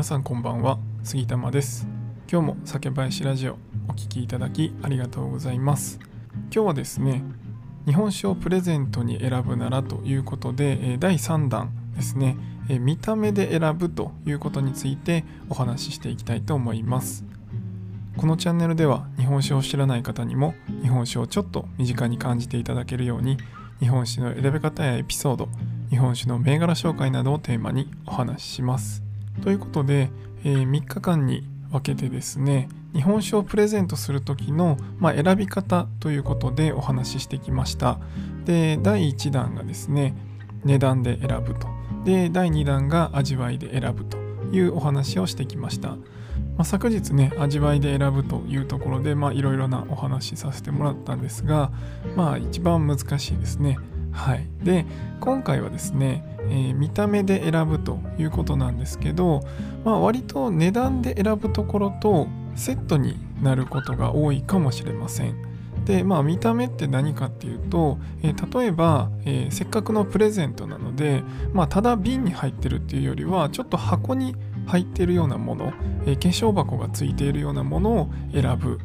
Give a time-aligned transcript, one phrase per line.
[0.00, 0.78] 皆さんこんばんは。
[1.04, 1.86] 杉玉です。
[2.26, 6.00] 今日も酒林ラジオお聴きいただきありがとうございます。
[6.44, 7.22] 今日はですね
[7.84, 12.38] 日本酒をプレゼントに選ぶならということで第3弾ですね
[12.80, 17.26] 見た目で選ぶということについてお話ししていきたいと思います。
[18.16, 23.36] このチャンネルでは日本酒を知らない方にも日本酒をちょっと身近に感じていただけるように
[23.80, 25.50] 日本酒の選び方やエピソード
[25.90, 29.09] 日本酒の銘柄紹介などをテーマにお話しします。
[29.42, 30.10] ということで、
[30.44, 37.98] えー、3日間に分けてですね日本酒をプレゼントする時の、まあ、選び方ということでお話ししてきました。
[38.44, 40.14] で第1弾がですね
[40.64, 41.68] 値段で選ぶと。
[42.04, 44.18] で第2弾が味わいで選ぶと
[44.52, 45.96] いうお話をしてきました、ま
[46.58, 51.70] あ、昨日ね味わいで選ぶというところでいろいろなお話しさせてもらったんですが
[52.16, 53.78] まあ一番難しいですね。
[54.12, 54.86] はい、で
[55.20, 59.40] 今回はですね、えー、見た目で選ぶということなんですけど、
[59.84, 65.50] まあ、割と値段で選ぶところとセットになることが多いかもしれません。
[65.84, 75.72] でまあ見た目って何かっていうと、えー、例えば、えー、せっかくのプレゼントなので、まあ、ただ瓶に入ってるっていうよりはちょっと箱に入ってるようなもの、
[76.04, 78.78] えー、化粧箱がついているようなものを選ぶ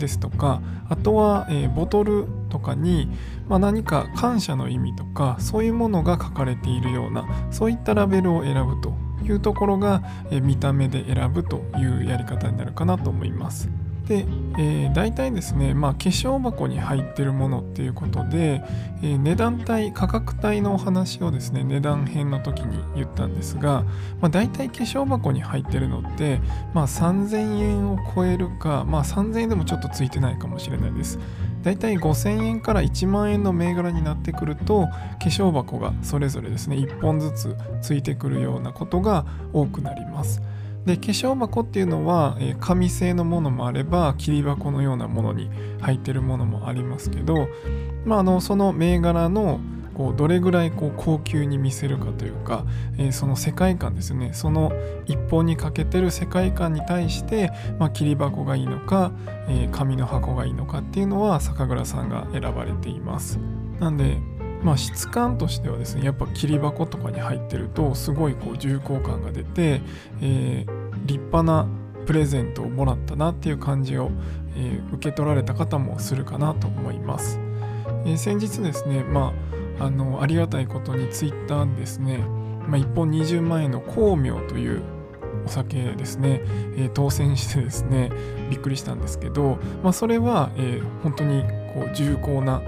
[0.00, 3.08] ですとかあとは、えー、ボトルとかに、
[3.48, 8.92] まあ、何か感謝の意味とかそういうものが書かれているようなそういったラベルを選ぶと
[9.24, 13.70] いうところが、えー、見た目で選ぶというやり方になるかなと思います。
[14.10, 14.26] で、
[14.58, 18.60] えー、大体ですね、まあ、化粧箱に入ってるものっていうことで、
[19.04, 23.84] えー、値段帯価格帯のお話をですね値段編の時に言ったんですが、
[24.20, 26.40] まあ、大体化粧箱に入ってるのって、
[26.74, 31.20] まあ、3000円を超えるか、まあ、3000円でもちょっとついてないかもしれないです。
[31.62, 40.42] 大体5000円から1万円の銘柄になってくると化粧箱がそれぞれですね1本ずつついてくるようなことが多くなります。
[40.86, 47.48] で化粧箱っていうのは、え、紙製のものもあれば切り箱のようなものに入ってるものもありますけど、
[48.04, 49.60] まあ、あのその銘柄の
[49.94, 52.64] こうどれぐらいこう高級に見せるかというか、
[52.96, 54.30] えー、その世界観ですね。
[54.32, 54.72] その
[55.04, 59.12] 一本に欠けてる世界観に対して、まあ、切り箱がいいのか、
[59.48, 63.38] えー、紙の箱がいいのかっていうのは酒蔵さんが選ばれています。
[63.78, 64.18] なんで
[64.62, 69.80] まあ、質感としてはですねやっぱ切り箱とかに入ってるとすごいこう重厚感が出て、
[70.20, 71.66] えー、立派な
[72.06, 74.10] プレゼントをもらったなっていう感じを、
[74.56, 77.38] えー、受け取られた方もするかなと思います。
[78.04, 79.32] えー、先日ですね、ま
[79.78, 82.18] あ、あのありがたいことにツイッターですね、
[82.66, 84.82] まあ、1本20万円の光明という
[85.46, 86.42] お酒ですね、
[86.76, 88.10] えー、当選してですね
[88.50, 91.42] びっくりしたんですけど、まあ、それは、えー、本当に
[91.74, 92.62] こう重厚な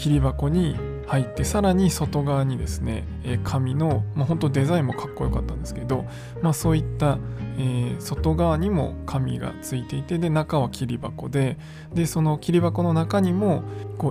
[0.00, 6.06] 切り箱に入ってさらに外側にですね、え紙の、まあ、本当デザインもかっこよかったんですけど、
[6.40, 7.18] まあ、そういった、
[7.58, 11.58] えー、外側にも紙がついていてで中は切り箱で
[11.92, 13.62] でその切り箱の中にも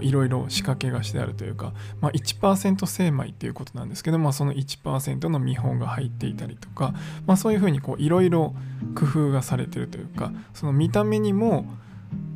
[0.03, 6.93] いろいろ仕掛けがしてあるというか、まあ、1%精米っていうことなんですけど、まあ、その1%の見本が入っていたりとか、
[7.25, 8.53] まあ、そういうふうにいろいろ
[8.93, 11.65] 工夫がされてるというかその見た目にも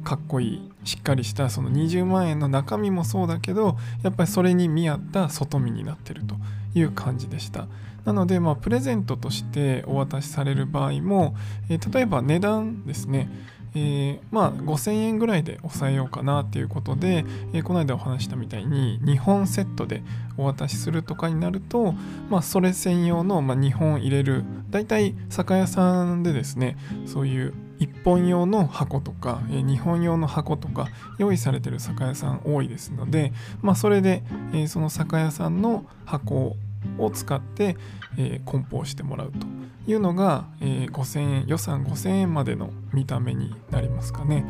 [0.03, 6.35] かっこいいしっかりしたその20万円の中身もそうだけどやっぱりそれに見合った外見になってると
[6.75, 7.67] いう感じでした。
[8.05, 11.35] なのでまあプレゼントとしてお渡しされる場合も、
[11.69, 13.29] えー、例えば値段ですね。
[13.75, 20.03] えー、まあ5000円ぐらいで抑えようかなっていうことで、えー、この間お話したみたいに2本セットで
[20.37, 21.93] お渡しするとかになると、
[22.29, 26.77] まあ、それ専用の、まあ、2本入れる大体酒屋さんでですね
[27.07, 27.53] そういう
[27.83, 34.23] 1本用の箱とか、えー、2本用の箱とか用意されてる酒屋さん多いですので、まあ、それで、
[34.53, 36.55] え、その酒屋さんの箱
[36.97, 37.77] を使って、
[38.17, 39.47] え、梱包してもらうと
[39.87, 44.45] いうのが、え、5000円予算5000円までの見た目になりますかね。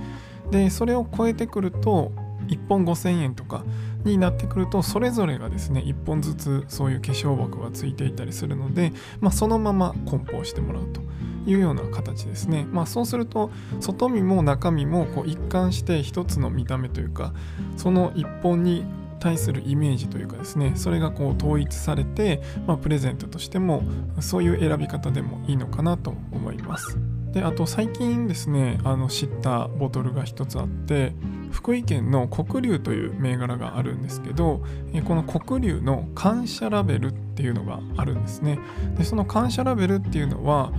[0.52, 2.12] でそれを超えてくると
[2.48, 3.64] 1本5000円とか
[4.04, 8.92] になってくるとそれぞれがですね1本ずつそういう化粧箱がついていたりするので、
[9.22, 11.02] まあ、そのまま梱包してもらうと。
[11.46, 17.34] いうような形ですね、まあ、そうすると外見も中身もこう一貫して一つの見た目というか
[17.78, 18.86] その1本に
[19.20, 23.84] 対するイメージというかですねそれがこう統一されて、まあ、プレゼントとしても
[24.20, 26.98] そういう選び方でもいいのかなと思います。
[27.32, 31.14] であと最近ですねあの知ったボトルが一つあって
[31.52, 34.64] 福井県の黒龍という銘柄があるんですけど
[35.06, 38.60] この黒龍の感謝ラベルっていうのがあるんですね。
[38.98, 40.72] でその感謝ラベルっていうのは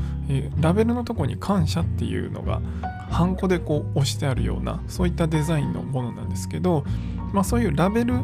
[0.61, 2.61] ラベルのとこに感謝っていうのが
[3.11, 6.85] ハンコでこう押してあるようなそういったデザインのものなんですけど
[7.35, 8.15] まあ、そういうラベル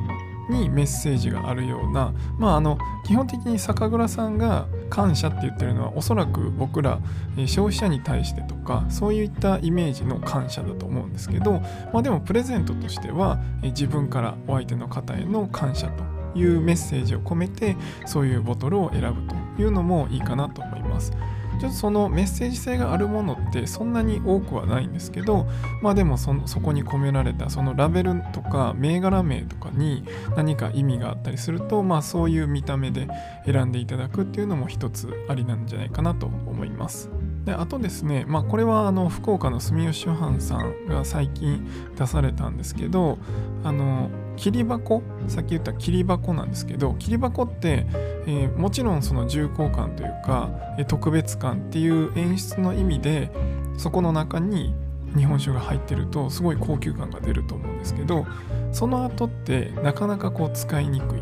[0.49, 7.01] にメッセージがあるような、まあ、あの基本的に酒蔵さんが感謝って言ってるのはおそらく僕ら、
[7.47, 11.61] 消費者に対してとかそういったイメージの感謝だと思うんですけど、
[11.93, 21.13] まあ、でもプレゼントとしては、自分からお相手の方への感謝というメッセージを込めてそういうボトルを選ぶというのもいいかなと思います。
[21.61, 25.47] ちょっとそのメッセージ性があるものってそんなに多くはないんですけど
[25.83, 30.03] まあでもそのそこに込められたそのラベルとか銘柄名とかに
[30.37, 33.09] 何か意味があったりするとまあそういう見た目で
[33.45, 37.11] 選んでいただくっていうのも一つありなんじゃないかなと思います。
[37.45, 41.67] であとですね、まあ、これはあの福岡の住吉藩さんが最近
[41.97, 43.19] 出されたんですけど
[43.65, 44.11] あの
[44.51, 47.87] り箱さっき言った切り箱なんですけど切り箱って、
[48.27, 53.31] えー、もちろんその重厚感というか、え、特別感っていう演出の意味で
[53.77, 54.75] そこの中に
[55.17, 58.27] 日本酒が入ってるとすごい高級感が出ると思うんですけど
[58.73, 61.21] その後ってなかなかこう使いにくい。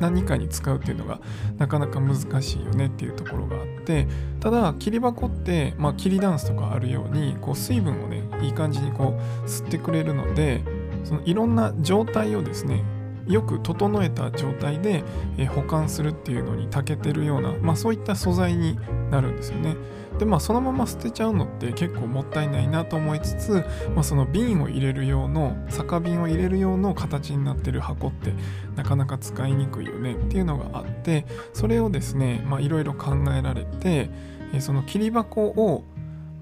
[0.00, 1.20] 何かに使うっていうのが
[1.58, 4.08] なかなか難しいよねっていうところがあって
[4.40, 10.62] ただ切り箱って、まあ、切りダンスとかあるようにこう水分をねいい感じにこう吸ってくれるので
[11.04, 12.84] そのいろんな状態をですね
[13.26, 15.04] よく整えた状態で、
[15.38, 18.76] え保管するっていうのに長けてるような、まあ、そういった素材に
[19.10, 19.76] なるんですよね。
[20.18, 23.64] でまあそのまま捨てちゃうのって結構もったいないなと思いつつ、
[23.94, 28.34] まあ、その瓶を入れる用の酒瓶を入れる用の形になってる箱って
[28.76, 31.24] なかなか使いにくいよねっていうのがあって
[31.54, 34.10] それをですねいろいろ考えられて
[34.58, 35.84] その切り箱を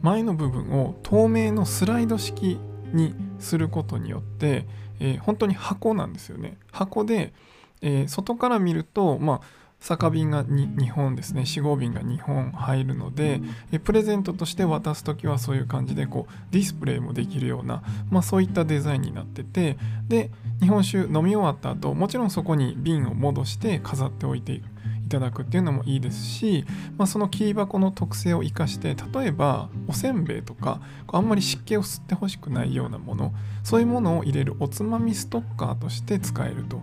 [0.02, 2.58] 前の部分を透明のスライド式
[2.93, 4.67] にすることによって、
[5.00, 6.58] えー、本当に箱なんですよね。
[6.73, 7.32] 箱で、
[7.82, 9.40] えー、外から見るとまあ
[9.81, 11.43] 酒瓶が2本ですね。
[11.43, 13.40] 4合瓶が2本入るので
[13.85, 20.31] プレゼントとして渡す時はそういう感じでこうディスプレイもできるような、まあ、そういったデザインになっててで
[20.61, 24.62] 日本酒飲み終わった後もちろんそこに瓶を戻して飾っておいてい
[25.08, 26.64] ただくっていうのもいいですし、
[26.96, 30.81] まあ、その切り箱の特性を生かして例えばおせんべいとか
[31.12, 33.32] あんまり湿気を吸ってほしくないようなもの
[33.62, 36.81] そういうものを入れるおつまみストッカーとして使えると。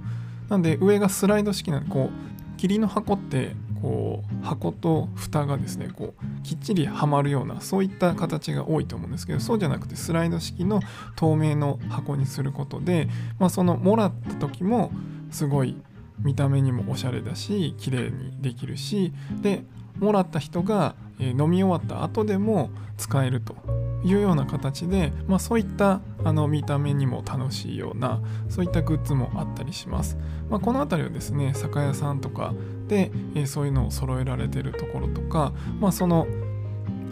[0.50, 10.82] なんで上がスライド式なんでこう霧の箱ってこう箱と蓋がですねこうきっちりはまるようなそういった形が多いと思うんですけどそうじゃなくてスライド式の
[11.16, 14.92] 透明の箱にすることで、まあ、そのもらった時も
[15.32, 15.76] すごい
[16.20, 19.64] 見た目にもおしゃれだし綺麗にできるしで
[20.00, 23.56] もらった人が飲み終わった後でも使えると
[24.04, 30.18] いうような形で、まあ、そういったあの見た目にも楽しいようなそういったグッズもあったりします、
[30.50, 32.54] まあ、この辺りはですね酒屋さんとか
[32.88, 36.28] で、えそういうのを揃えられてるところとか、まあ、その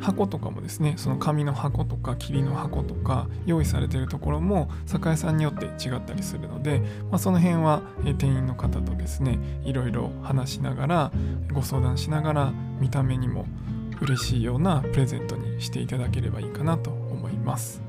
[0.04, 6.80] 箱とかもですねその紙の箱とか霧の箱とか用意されてるところも酒屋さんによって違ったりするので、
[7.10, 7.82] まあ、その辺は
[8.18, 11.12] 店員の方とですねいろいろ話しながら
[11.54, 13.46] ご相談しながら見た目にも
[14.02, 17.82] 嬉しいようなプレゼントにしていただければいいかなと思います。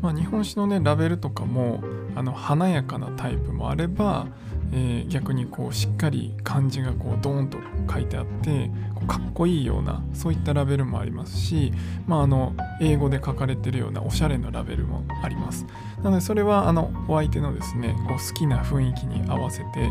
[0.00, 1.82] まあ、日本酒のねラベルとかも
[2.14, 4.28] あの華やかなタイプもあれば
[4.72, 7.58] えー、逆にこうしっかり漢字がこうドーンと
[7.90, 11.72] 書いてあってこうかっこいいようなそういったラベルもありますし、
[12.06, 15.66] まあ、あの英語で書かれてるようなおしゃれなラベルもあります。
[16.02, 19.90] なのでそれはあのお相手のですねこう好きな雰囲気に合わせて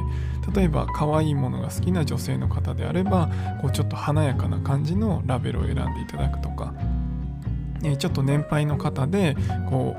[0.54, 3.30] 例えば可愛いものが好きな女性の方であれば
[3.62, 6.74] こうちょっと華やかな感じのラベルを選んでいただくとか、
[7.84, 9.36] えー、ちょっと年配の方で
[9.70, 9.96] こ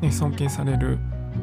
[0.00, 0.98] う、ね、尊敬される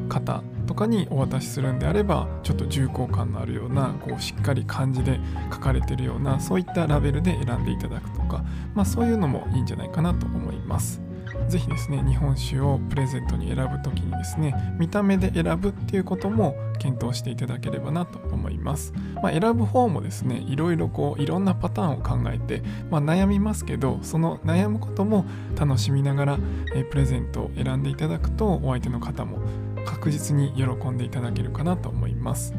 [0.08, 5.20] 方とかにお渡しするんであればちょっと重厚感のあるようなこうしっかり漢字で
[5.52, 8.44] 書かれてるようなそういったラベルで選んでいただくとか、
[8.74, 11.04] まあ、そういうのもいいんじゃないかなと思います。
[11.48, 18.92] ぜひですね日本酒をプレゼントに選ぶ時にですね見た目で選ぶっていうことも検討していただければなと思います、
[19.22, 26.38] まあ、選ぶ方もですねいろいろこういろんなパターンを考えて、まあ、悩みますけどその悩むことも楽しみながら、
[26.74, 29.38] えプレゼントを選んでいただくとお相手の方も
[29.84, 32.54] 確実に喜んでいただけるかなと思います。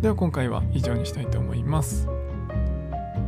[0.00, 2.08] では今回は以上にしたいと思います。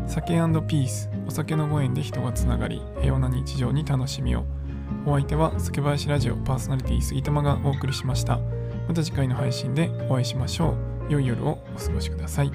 [0.06, 4.44] 酒ピースお酒のご縁で人がつながり平和な日常に楽しみを。
[5.06, 8.38] お相手は酒林ラジオパーソナリティ杉玉がお送りしました。
[8.88, 10.74] また次回の配信でお会いしましょ
[11.08, 11.12] う。
[11.12, 12.52] 良い夜をお過ごしください。